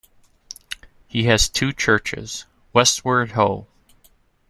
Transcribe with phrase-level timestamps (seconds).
[1.11, 3.67] It has two churches, Westward Ho!